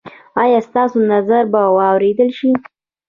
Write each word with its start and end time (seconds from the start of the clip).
ایا 0.43 0.59
ستاسو 0.67 0.97
نظر 1.13 1.43
به 1.51 1.61
واوریدل 1.77 2.29
شي؟ 2.37 2.51